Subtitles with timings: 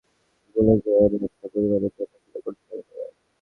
[0.55, 3.13] ভুলে যেয়ো না, একটা পরিবারের দেখাশোনা করতে হবে তোমায়।